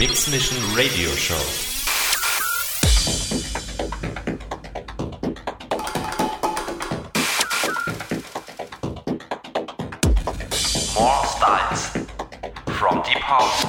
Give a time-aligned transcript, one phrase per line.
[0.00, 1.34] Mix Mission Radio Show.
[10.98, 11.82] More styles.
[12.78, 13.60] From deep house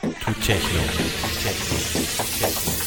[0.00, 0.80] To Techno.
[1.44, 1.76] Techno.
[2.40, 2.80] Techno.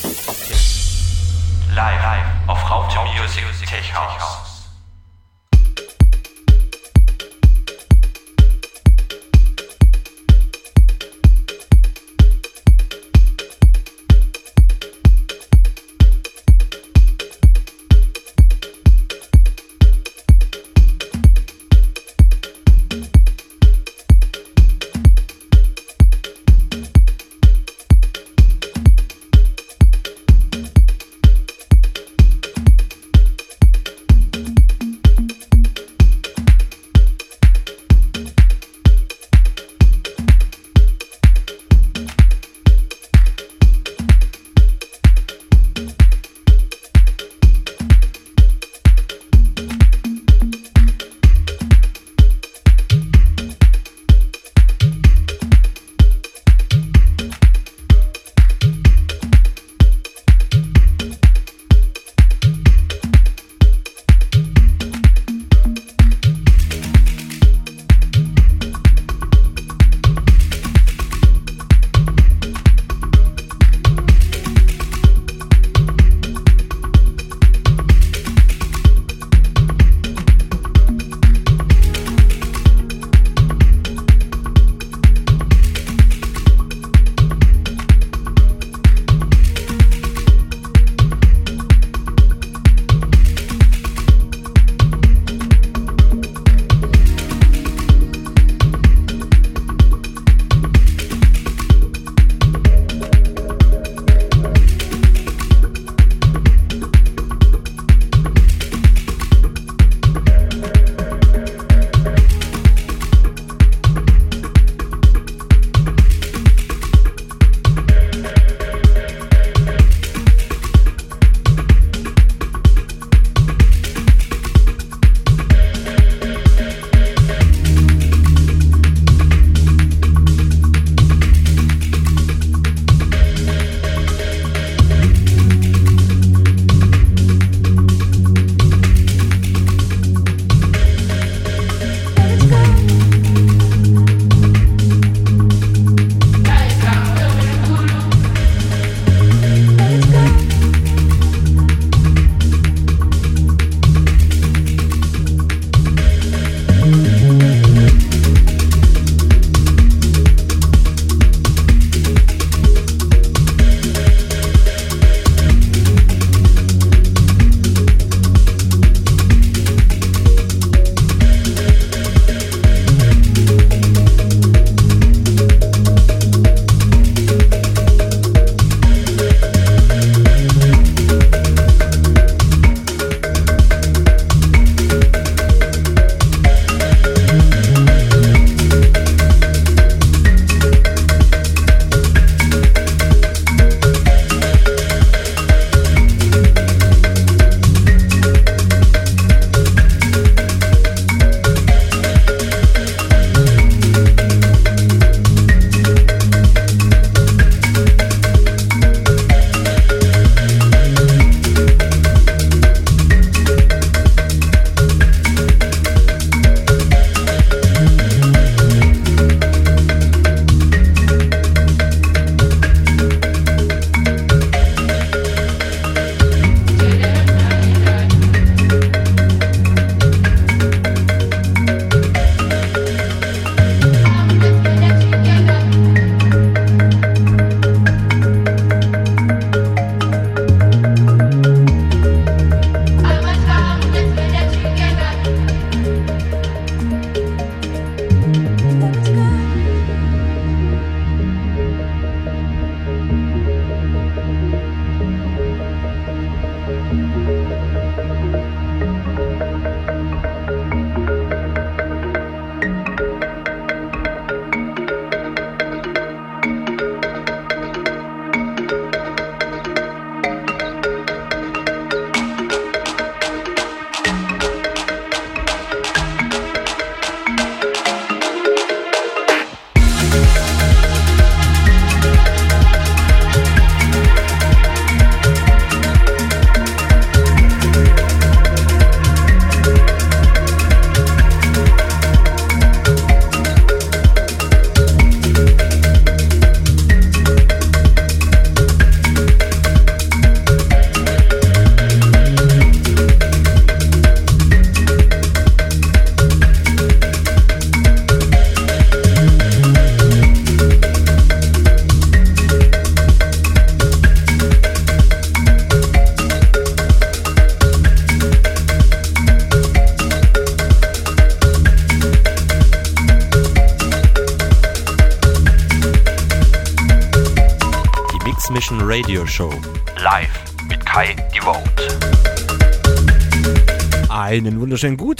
[1.76, 4.43] live auf Raute Music Tech House.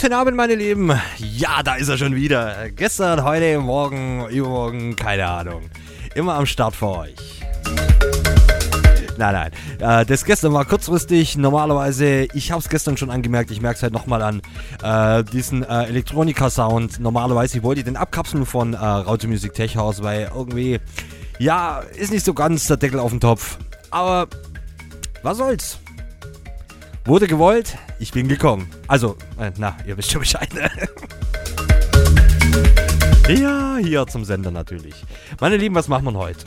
[0.04, 0.92] Guten Abend, meine Lieben.
[1.16, 2.68] Ja, da ist er schon wieder.
[2.72, 5.62] Gestern, heute, morgen, übermorgen, keine Ahnung.
[6.14, 7.14] Immer am Start für euch.
[9.16, 9.50] Nein, nein.
[9.78, 11.38] Äh, das gestern war kurzfristig.
[11.38, 14.42] Normalerweise, ich habe es gestern schon angemerkt, ich merke es halt nochmal an,
[14.82, 17.00] äh, diesen äh, Elektronika-Sound.
[17.00, 20.80] Normalerweise, ich wollte den abkapseln von äh, Raute Music Tech House, weil irgendwie,
[21.38, 23.56] ja, ist nicht so ganz der Deckel auf dem Topf.
[23.90, 24.26] Aber
[25.22, 25.78] was soll's?
[27.06, 28.68] Wurde gewollt, ich bin gekommen.
[28.86, 30.48] Also, äh, na, ihr wisst schon Bescheid.
[30.54, 30.70] Ne?
[33.28, 34.94] ja, hier zum Sender natürlich.
[35.40, 36.46] Meine Lieben, was machen wir heute?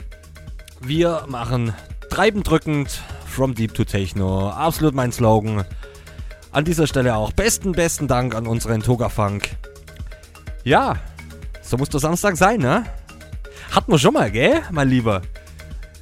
[0.80, 1.74] Wir machen
[2.10, 4.50] treibend drückend From Deep to Techno.
[4.50, 5.64] Absolut mein Slogan.
[6.50, 9.50] An dieser Stelle auch besten, besten Dank an unseren Toga Funk.
[10.64, 10.96] Ja,
[11.62, 12.84] so muss der Samstag sein, ne?
[13.70, 15.22] Hatten wir schon mal, gell, mein Lieber?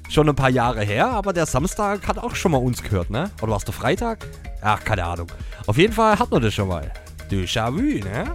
[0.08, 3.30] Schon ein paar Jahre her, aber der Samstag hat auch schon mal uns gehört, ne?
[3.42, 4.26] Oder war es der Freitag?
[4.60, 5.28] Ach, keine Ahnung.
[5.66, 6.90] Auf jeden Fall hatten wir das schon mal.
[7.30, 8.34] Déjà-vu, ne?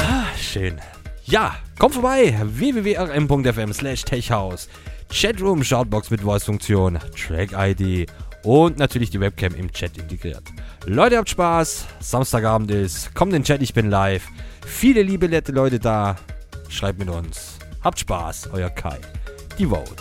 [0.00, 0.80] Ah, schön.
[1.24, 2.38] Ja, kommt vorbei.
[2.42, 4.68] www.rm.fm slash techhouse.
[5.10, 8.10] Chatroom, Shoutbox mit Voice-Funktion, Track-ID
[8.44, 10.42] und natürlich die Webcam im Chat integriert.
[10.86, 11.86] Leute, habt Spaß.
[12.00, 13.14] Samstagabend ist.
[13.14, 14.26] Kommt in den Chat, ich bin live.
[14.66, 16.16] Viele liebe, nette Leute da.
[16.68, 17.58] Schreibt mit uns.
[17.82, 18.98] Habt Spaß, euer Kai.
[19.58, 19.92] Die Vote.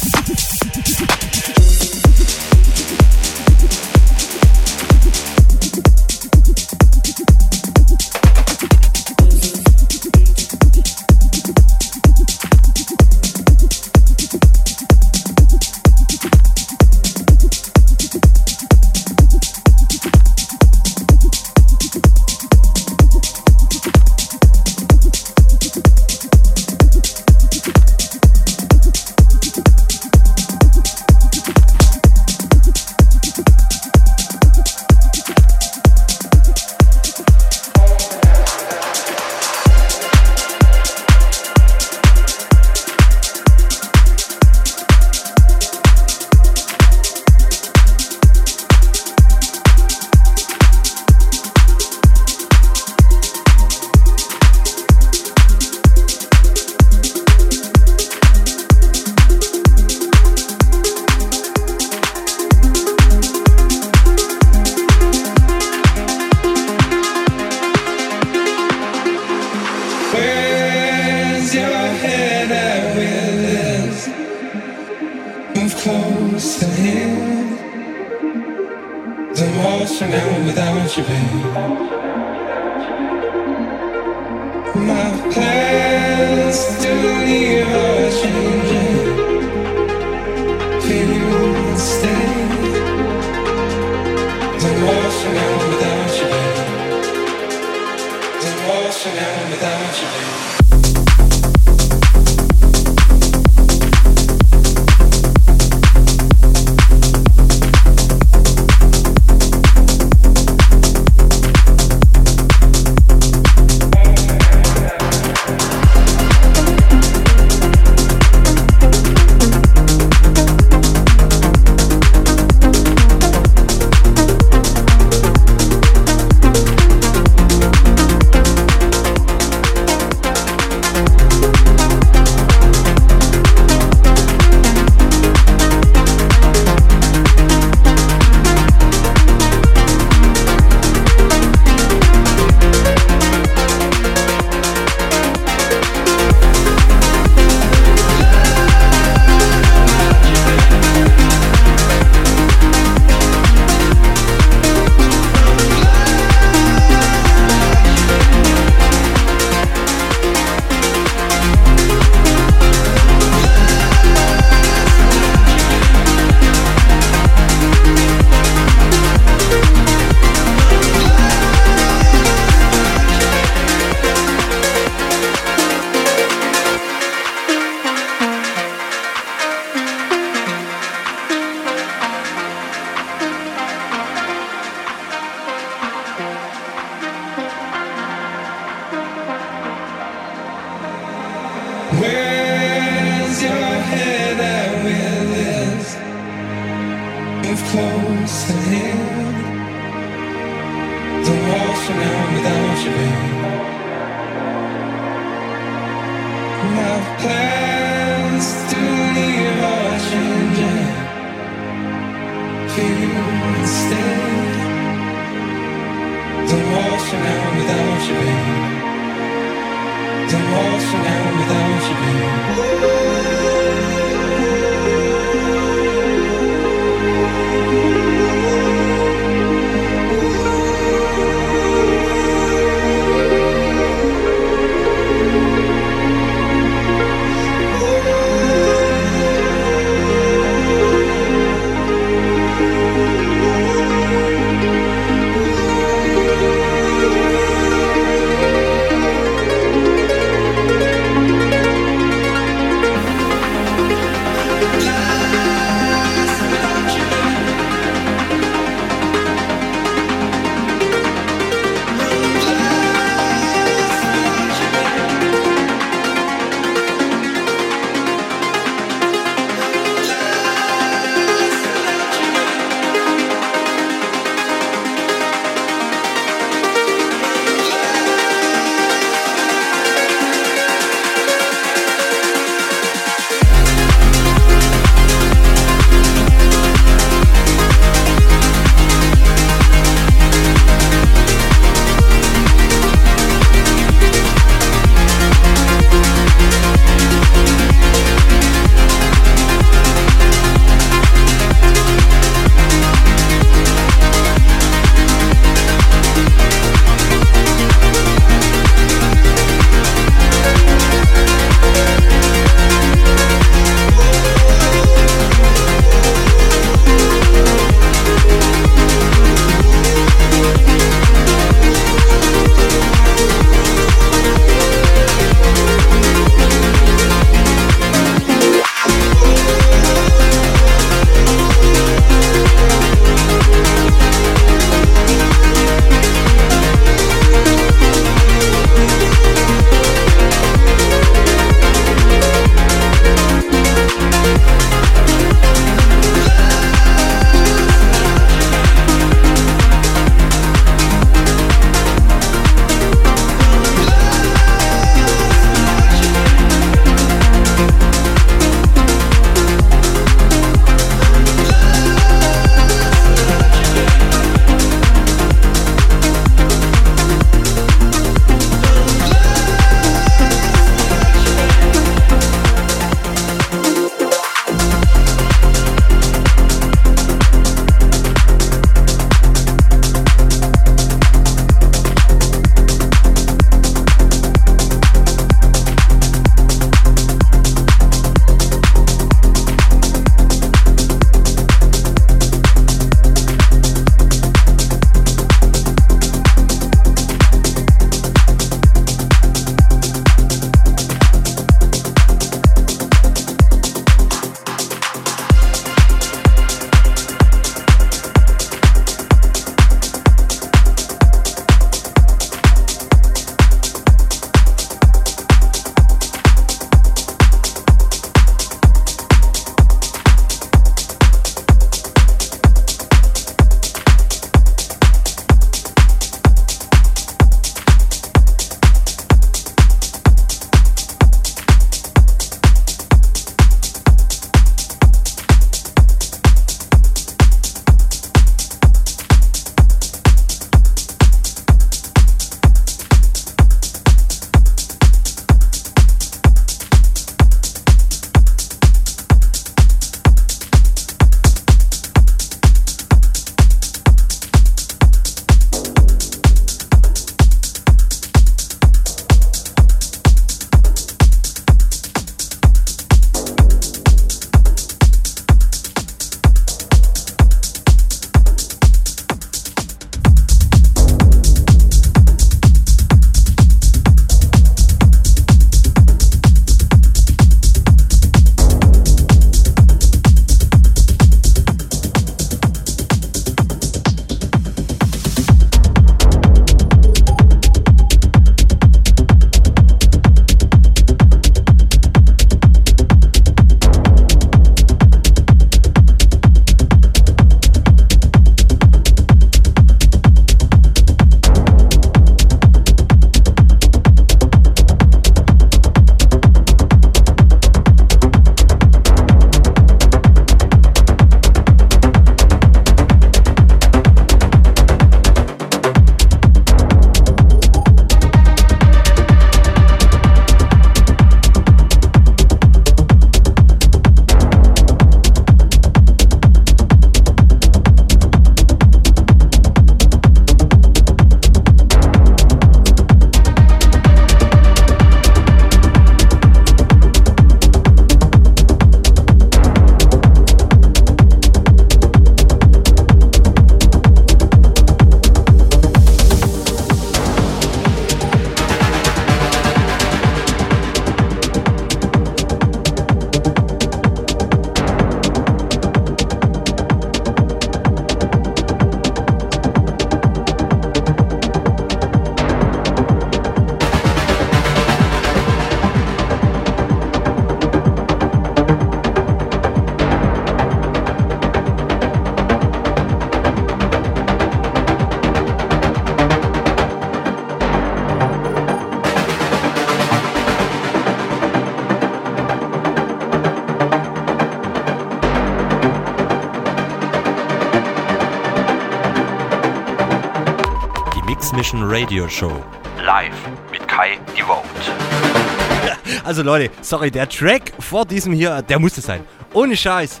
[596.64, 599.04] Sorry, der Track vor diesem hier, der musste sein.
[599.32, 600.00] Ohne Scheiß.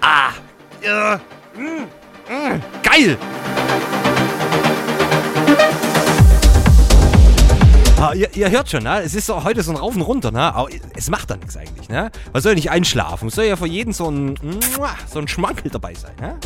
[0.00, 0.30] Ah,
[0.82, 1.20] ja,
[1.56, 3.18] mm, mm, geil.
[7.98, 9.00] Ah, ihr, ihr, hört schon, ne?
[9.00, 10.54] es ist so, heute so ein Rauf und Runter, ne?
[10.54, 11.88] aber es macht da nichts eigentlich.
[11.88, 12.10] Ne?
[12.32, 14.38] Man soll nicht einschlafen, es soll ja für jeden so ein,
[15.10, 16.12] so ein Schmankel dabei sein.
[16.20, 16.36] Ne?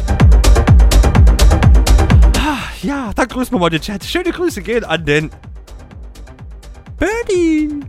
[2.39, 4.05] Ah, ja, dann grüßen wir mal den Chat.
[4.05, 5.31] Schöne Grüße gehen an den
[6.99, 7.81] Birdie.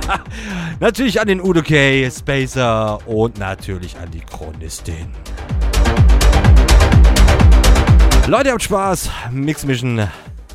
[0.80, 5.08] natürlich an den Udo K, Spacer und natürlich an die Chronistin.
[8.26, 9.10] Leute, habt Spaß.
[9.30, 10.08] Mix Mission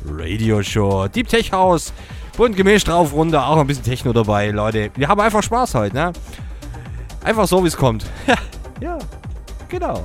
[0.06, 1.08] Radio Show.
[1.08, 1.92] Deep Tech House.
[2.36, 3.46] Bunt gemischt drauf, runter.
[3.46, 4.90] Auch ein bisschen Techno dabei, Leute.
[4.94, 6.12] Wir haben einfach Spaß heute, ne?
[7.24, 8.04] Einfach so, wie es kommt.
[8.80, 8.98] ja,
[9.68, 10.04] genau.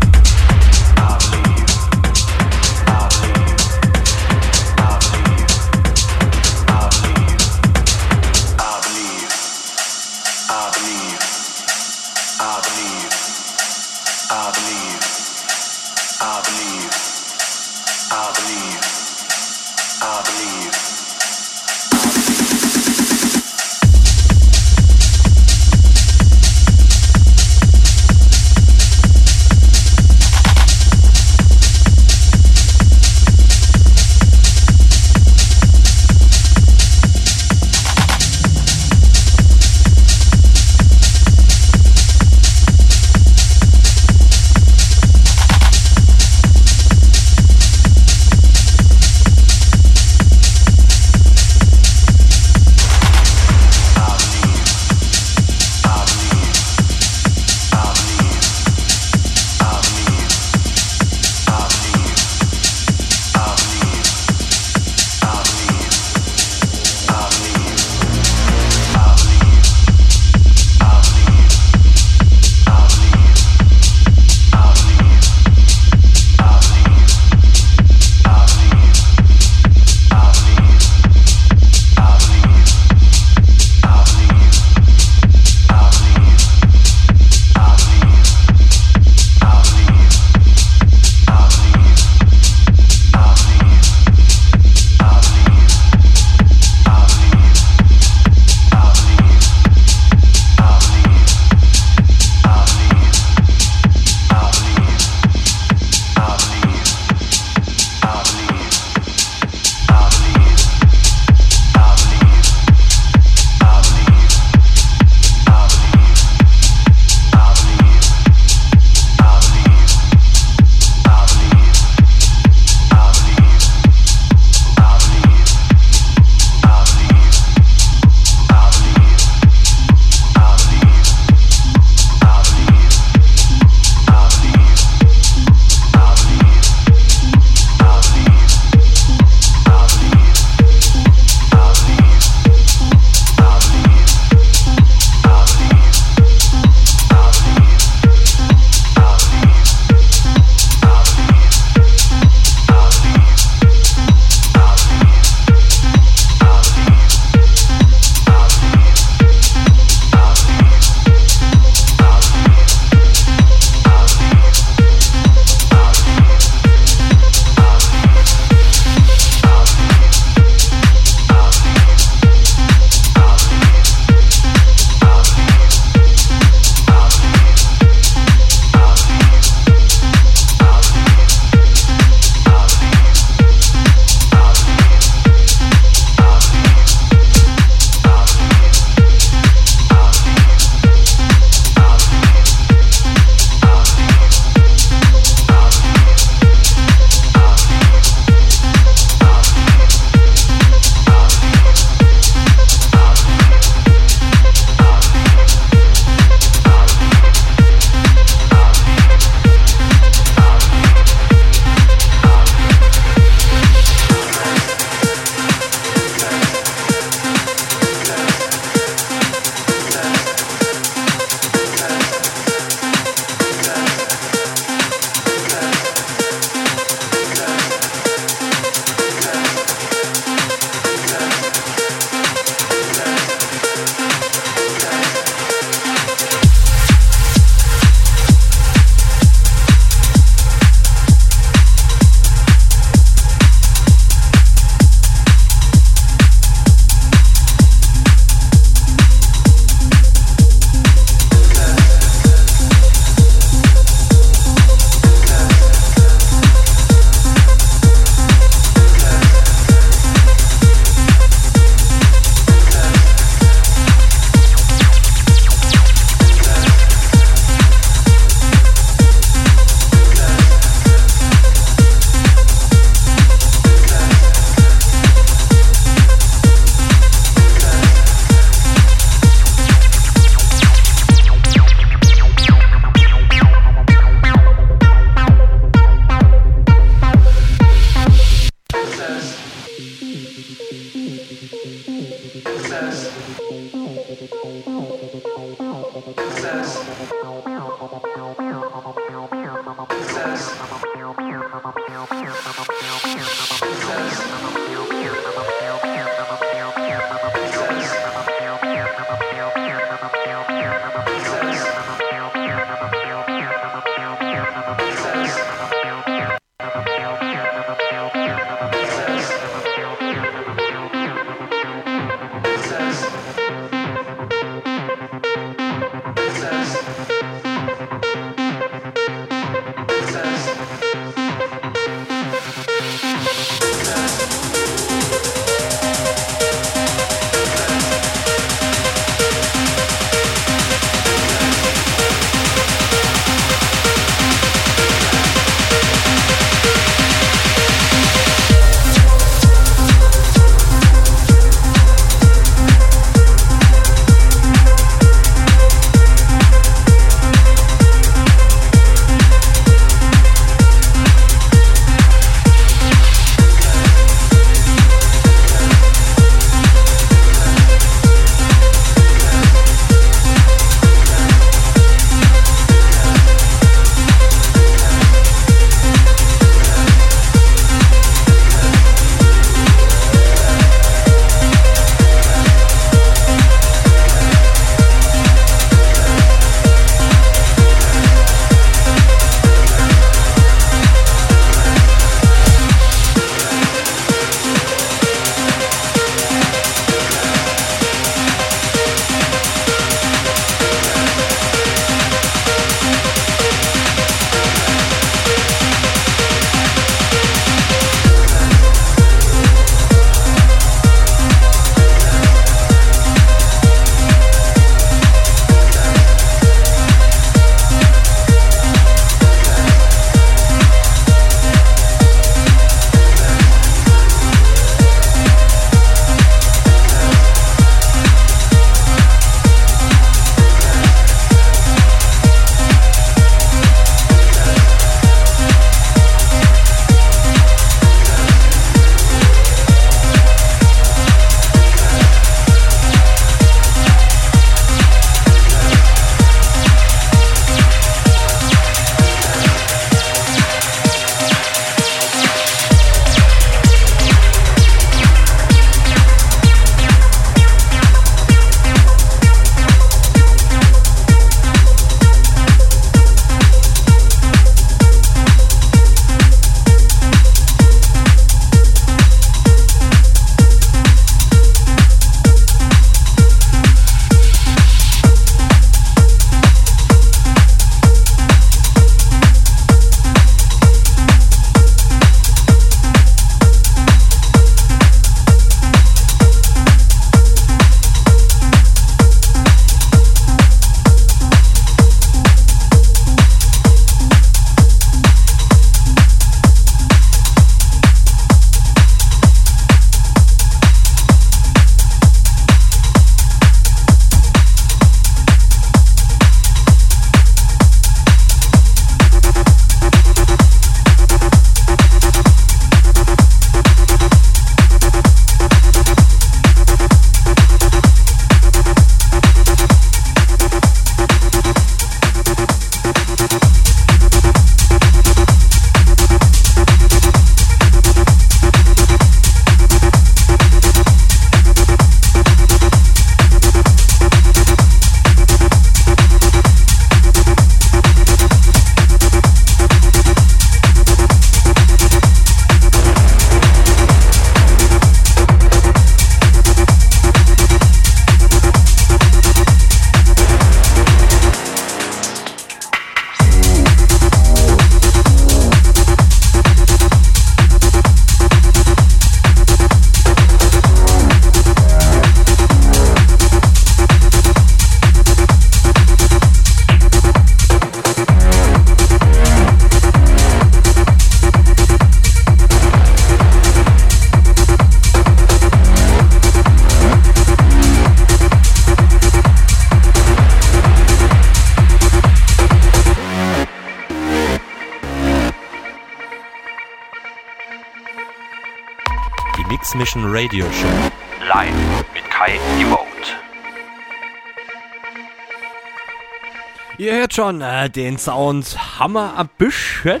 [597.10, 600.00] Hört schon, äh, den Sound haben wir ein bisschen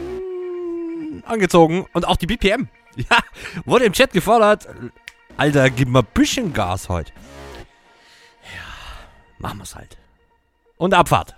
[1.26, 2.68] angezogen und auch die BPM.
[2.96, 3.18] Ja,
[3.64, 4.66] wurde im Chat gefordert.
[5.36, 7.12] Alter, gib mal ein bisschen Gas heute.
[8.42, 9.96] Ja, machen wir's halt.
[10.76, 11.36] Und Abfahrt.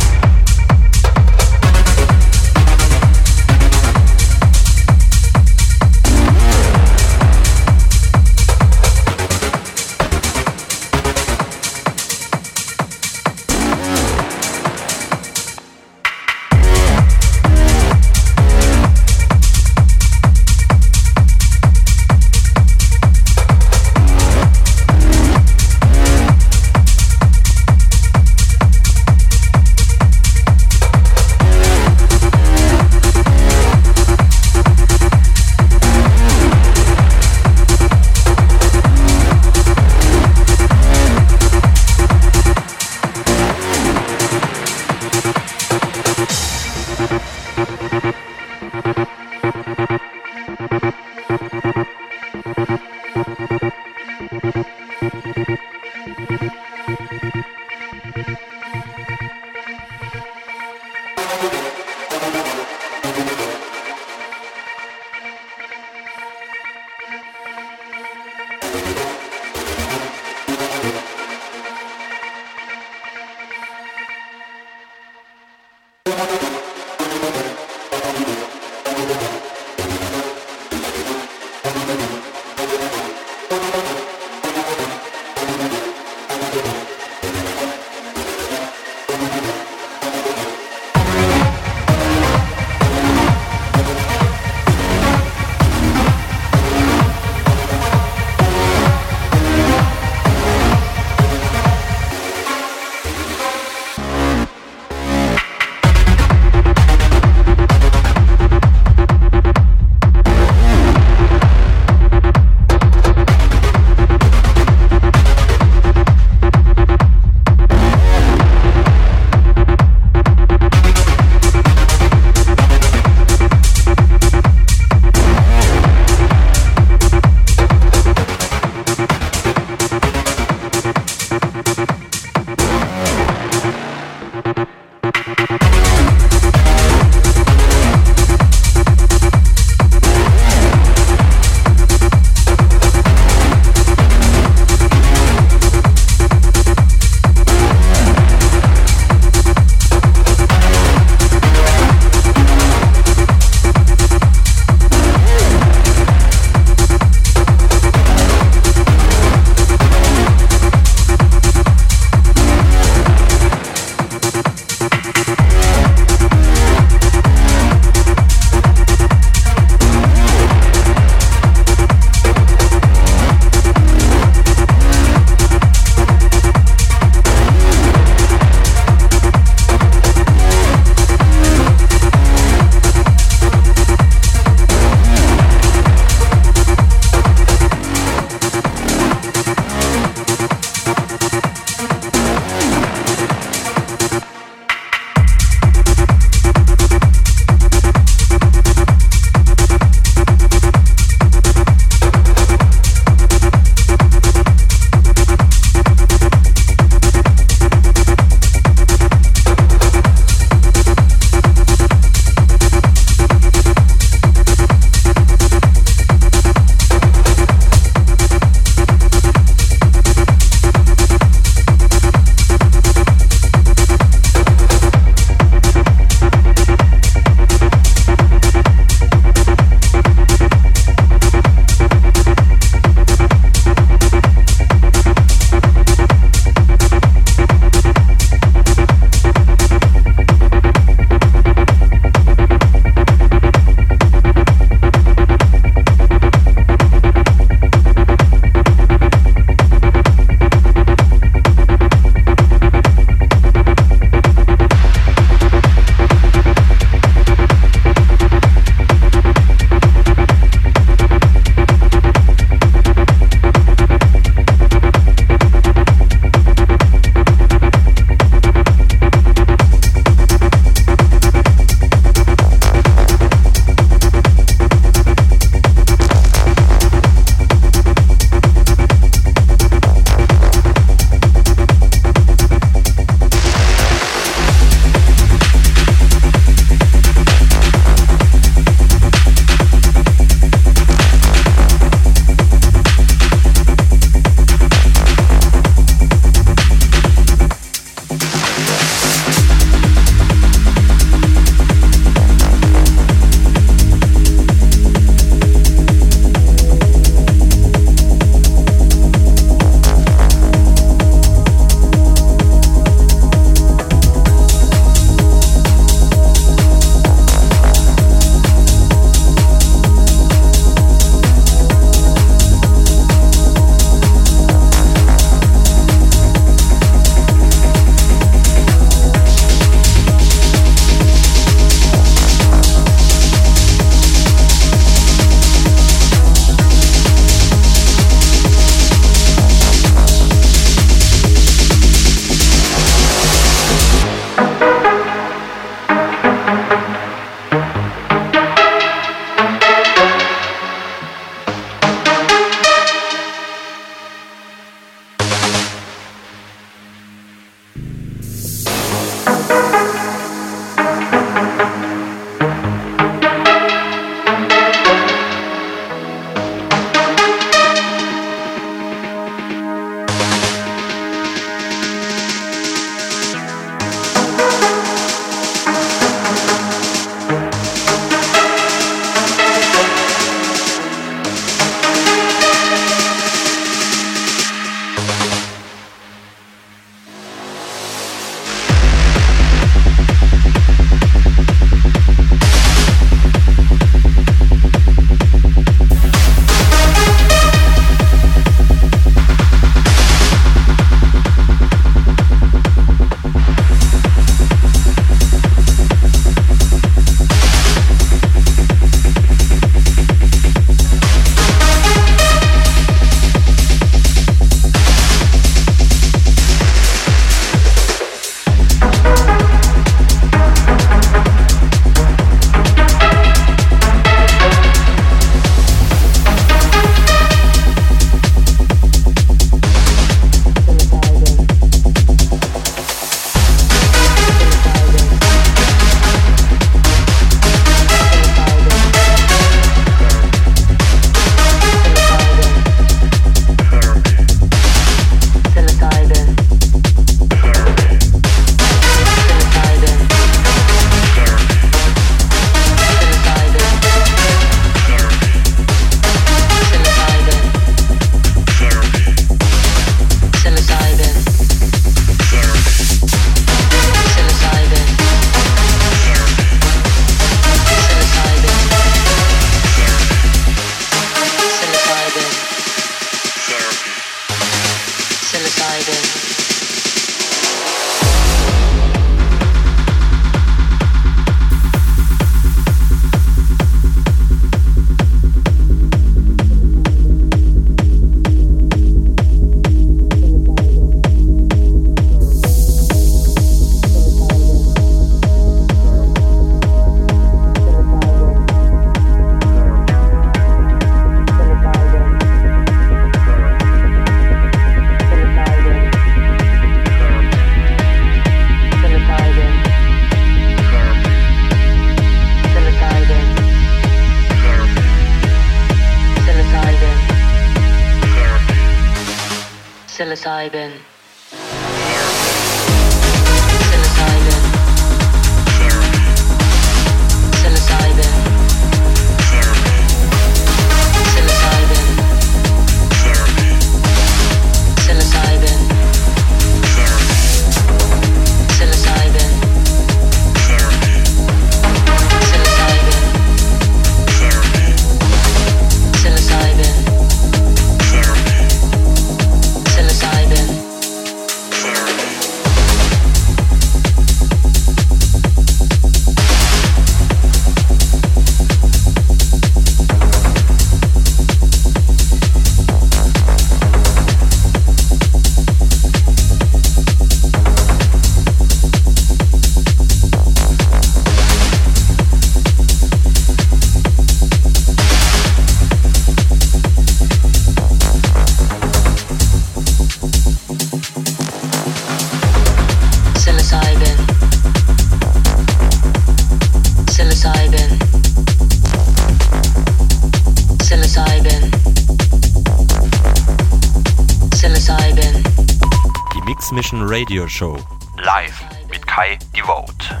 [597.12, 597.58] Radio Show.
[598.02, 600.00] Live mit Kai Devote.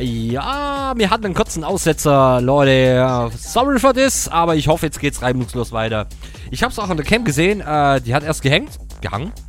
[0.00, 3.30] Ja, wir hatten einen kurzen Aussetzer, Leute.
[3.36, 6.06] Sorry for this, aber ich hoffe, jetzt geht's reibungslos weiter.
[6.50, 7.60] Ich habe es auch an der Cam gesehen.
[7.60, 8.78] Äh, die hat erst gehängt.
[9.02, 9.32] Gehangen.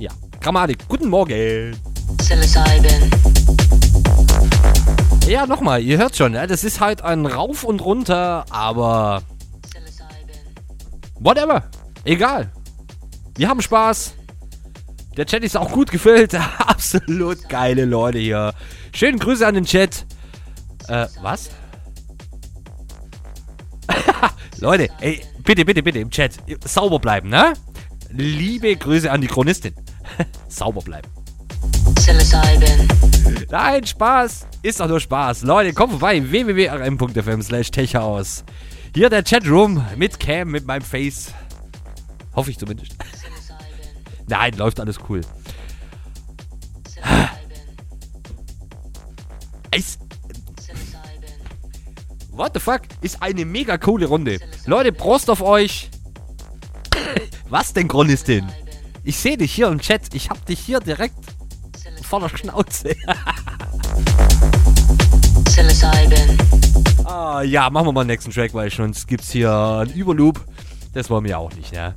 [0.00, 0.10] Ja.
[0.40, 0.88] Grammatik.
[0.88, 1.76] Guten Morgen.
[5.28, 9.22] Ja, nochmal, ihr hört schon, das ist halt ein Rauf und Runter, aber
[11.20, 11.62] whatever.
[12.06, 12.52] Egal.
[13.36, 14.14] Wir haben Spaß.
[15.16, 16.34] Der Chat ist auch gut gefüllt.
[16.58, 18.54] Absolut geile Leute hier.
[18.94, 20.06] Schönen Grüße an den Chat.
[20.88, 21.50] Äh, was?
[24.60, 26.32] Leute, ey, bitte, bitte, bitte im Chat.
[26.64, 27.52] Sauber bleiben, ne?
[28.10, 29.74] Liebe Grüße an die Chronistin.
[30.48, 31.08] Sauber bleiben.
[33.50, 34.46] Nein, Spaß.
[34.62, 35.42] Ist doch nur Spaß.
[35.42, 36.22] Leute, kommt vorbei.
[36.30, 38.44] www.rm.fm slash techhaus.
[38.94, 41.32] Hier der Chatroom mit Cam, mit meinem Face.
[42.34, 42.96] Hoffe ich zumindest.
[44.28, 45.20] Nein, läuft alles cool.
[49.74, 50.00] Ist,
[52.30, 52.82] what the fuck?
[53.02, 54.38] Ist eine mega coole Runde.
[54.64, 55.90] Leute, Prost auf euch.
[57.48, 58.50] Was denn, Chronistin?
[59.04, 60.14] Ich sehe dich hier im Chat.
[60.14, 61.14] Ich hab dich hier direkt
[62.02, 62.96] vor der Schnauze.
[67.04, 70.44] Ah, ja, machen wir mal den nächsten Track, weil sonst gibt's hier einen Überloop.
[70.92, 71.94] Das wollen wir auch nicht, ne?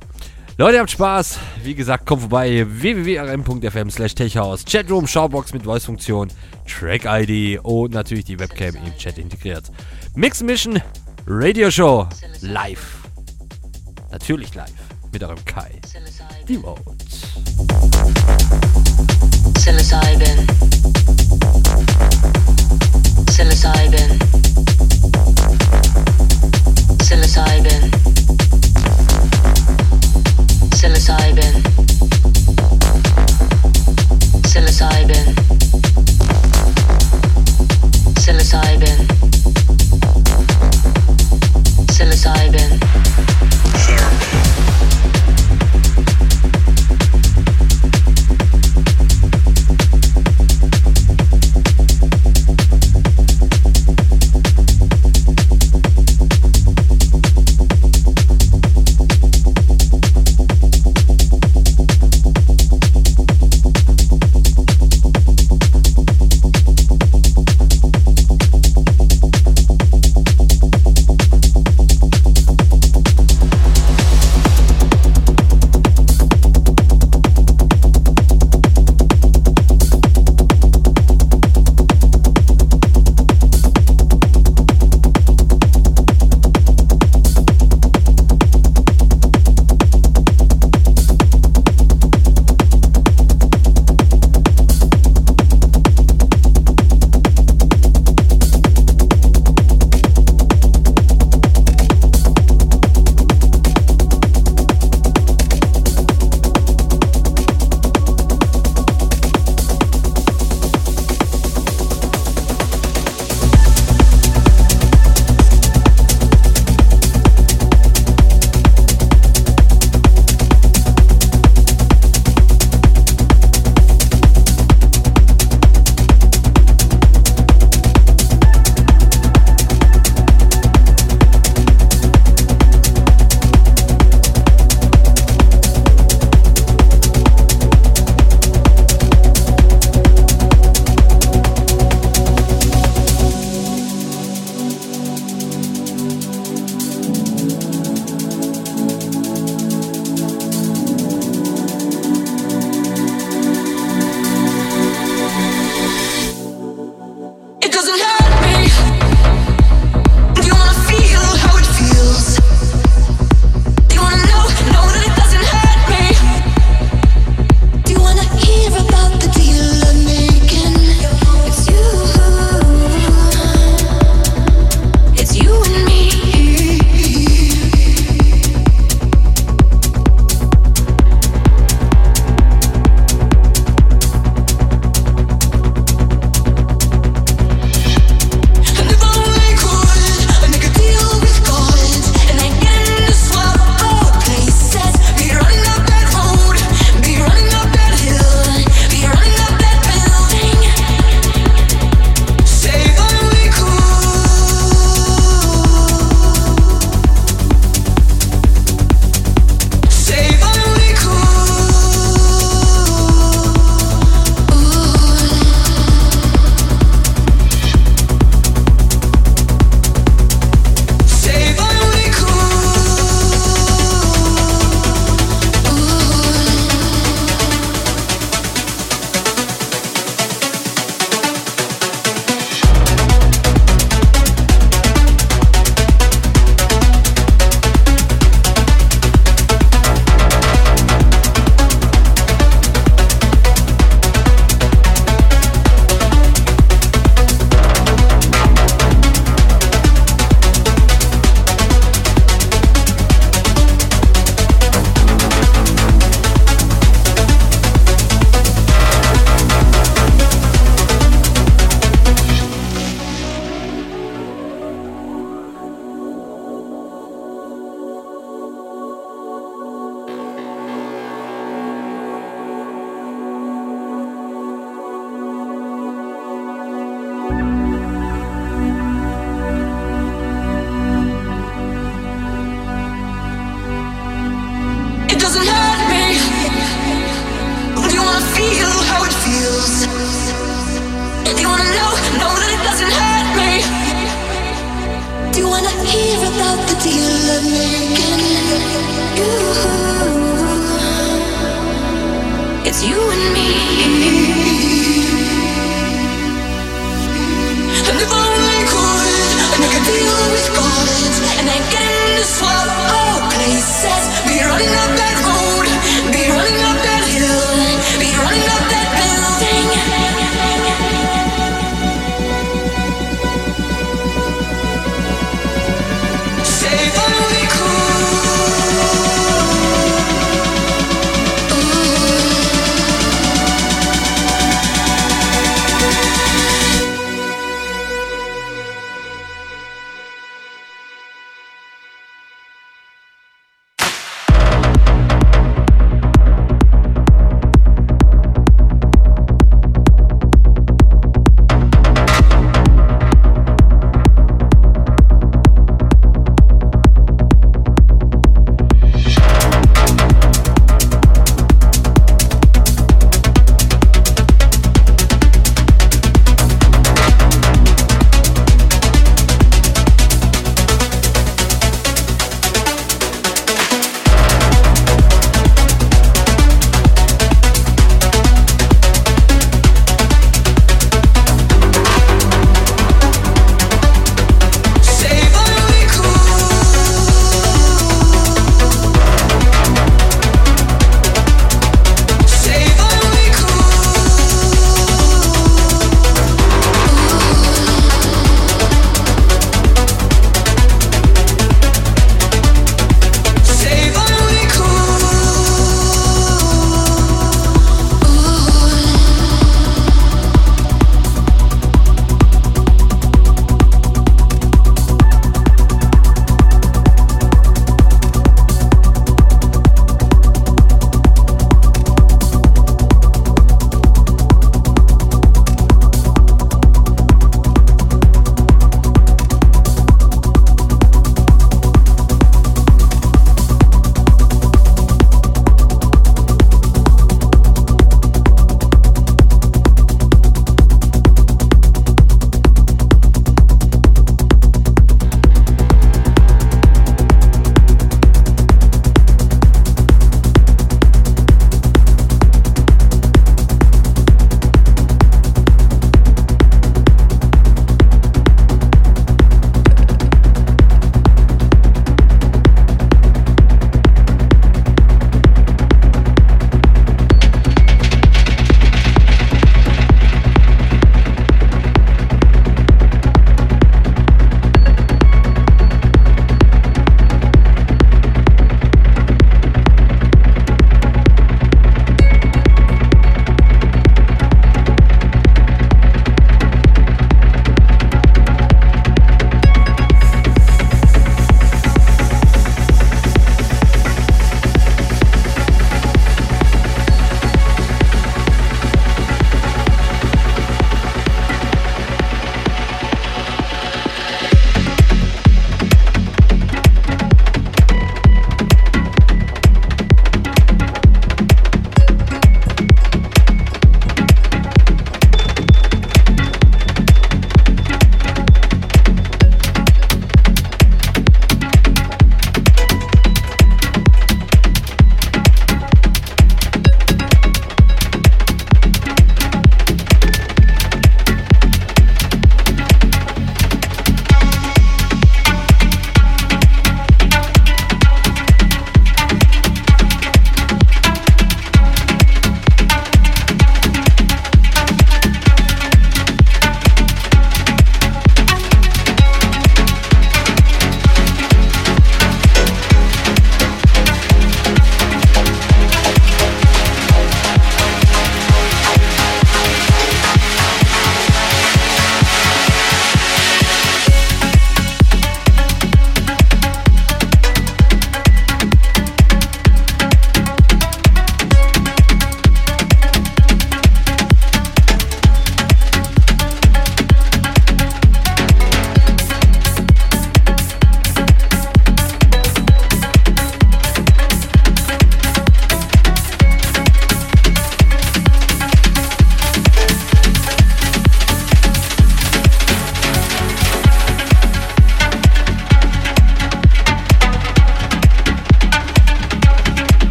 [0.60, 1.38] Leute, habt Spaß.
[1.64, 2.66] Wie gesagt, kommt vorbei.
[2.68, 4.62] www.rm.fm slash techhaus.
[4.66, 6.28] Chatroom, Showbox mit Voice-Funktion,
[6.68, 9.72] Track-ID und natürlich die Webcam im Chat integriert.
[10.14, 10.82] Mix Mission
[11.26, 12.06] Radio Show
[12.42, 12.98] live.
[14.10, 14.70] Natürlich live.
[15.10, 15.80] Mit eurem Kai.
[16.46, 16.58] Die.
[19.54, 20.46] Psilocybin.
[23.24, 24.18] Psilocybin.
[26.98, 26.98] Psilocybin.
[26.98, 28.59] Psilocybin.
[30.80, 31.62] Psilocybin.
[34.42, 35.36] Psilocybin.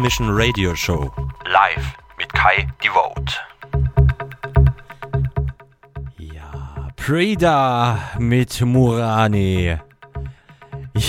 [0.00, 1.12] Mission Radio Show.
[1.44, 3.34] Live mit Kai Devote.
[6.16, 9.76] Ja, Preda mit Murani.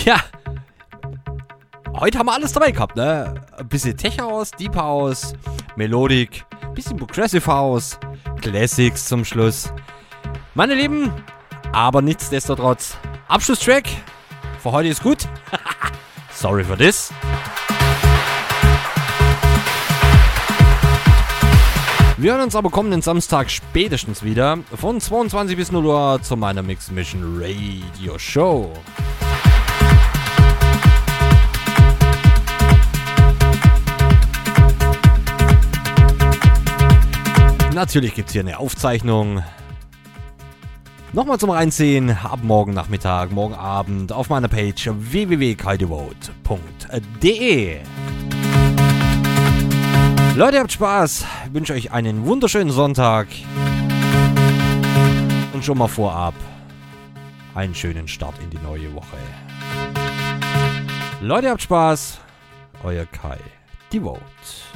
[0.04, 0.20] Ja,
[1.94, 3.42] heute haben wir alles dabei gehabt, ne?
[3.58, 5.36] Ein bisschen Tech House, Deep House,
[5.78, 6.44] Melodic,
[6.74, 7.98] bisschen Progressive House,
[8.42, 9.74] Classics zum Schluss.
[10.54, 11.14] Meine Lieben,
[11.72, 12.98] aber nichtsdestotrotz,
[13.30, 13.86] Abschlusstrack
[14.60, 15.30] für heute ist gut.
[16.34, 17.01] Sorry for this.
[22.22, 26.62] Wir hören uns aber kommenden Samstag spätestens wieder von 22 bis 0 Uhr zu meiner
[26.62, 28.72] Mix Mission Radio Show.
[37.74, 39.42] Natürlich gibt es hier eine Aufzeichnung.
[41.14, 47.80] Nochmal zum Reinziehen ab morgen Nachmittag, morgen Abend auf meiner Page www.kaidevote.de.
[50.36, 51.26] Leute, habt Spaß.
[51.46, 53.28] Ich wünsche euch einen wunderschönen Sonntag.
[55.52, 56.34] Und schon mal vorab
[57.54, 59.18] einen schönen Start in die neue Woche.
[61.20, 62.20] Leute, habt Spaß.
[62.82, 63.40] Euer Kai.
[63.92, 64.22] Devote.
[64.32, 64.71] Mission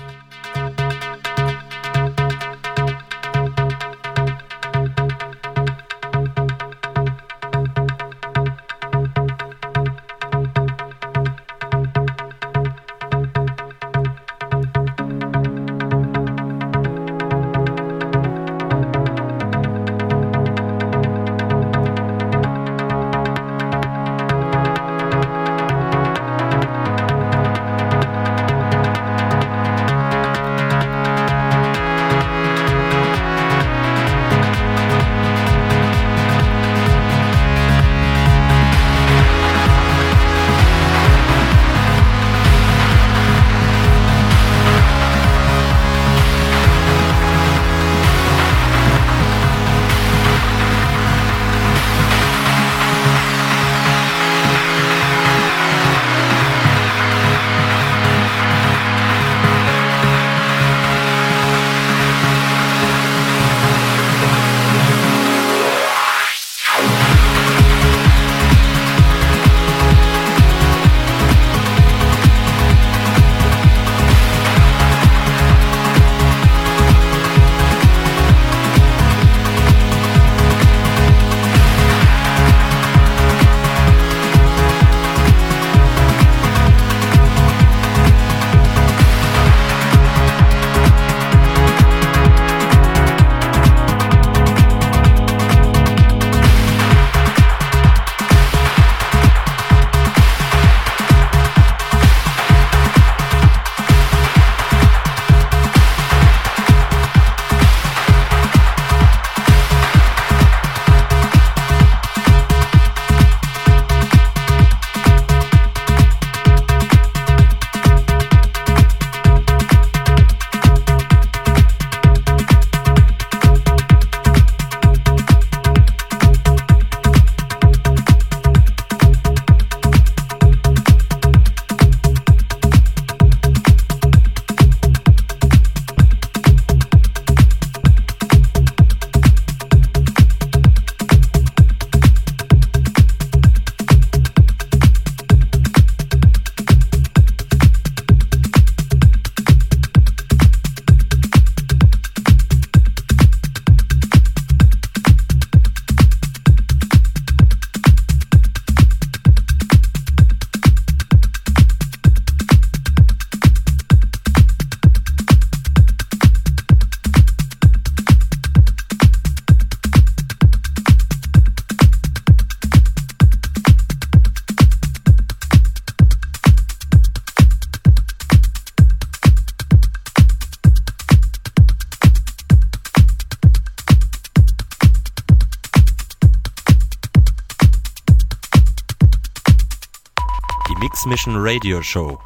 [191.46, 192.25] Radio Show.